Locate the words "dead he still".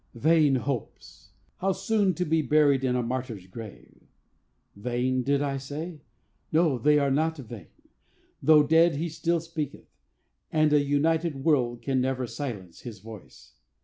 8.63-9.39